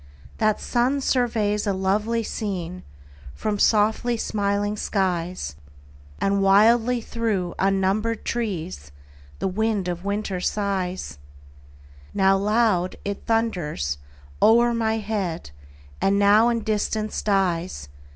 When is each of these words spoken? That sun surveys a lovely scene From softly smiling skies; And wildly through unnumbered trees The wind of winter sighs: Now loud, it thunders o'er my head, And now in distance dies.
That 0.39 0.59
sun 0.59 0.99
surveys 0.99 1.67
a 1.67 1.73
lovely 1.73 2.23
scene 2.23 2.81
From 3.35 3.59
softly 3.59 4.17
smiling 4.17 4.75
skies; 4.75 5.55
And 6.19 6.41
wildly 6.41 7.01
through 7.01 7.53
unnumbered 7.59 8.25
trees 8.25 8.91
The 9.37 9.47
wind 9.47 9.87
of 9.87 10.03
winter 10.03 10.39
sighs: 10.39 11.19
Now 12.15 12.35
loud, 12.35 12.95
it 13.05 13.27
thunders 13.27 13.99
o'er 14.41 14.73
my 14.73 14.97
head, 14.97 15.51
And 16.01 16.17
now 16.17 16.49
in 16.49 16.61
distance 16.63 17.21
dies. 17.21 17.87